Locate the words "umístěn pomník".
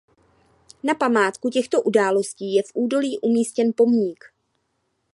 3.21-4.25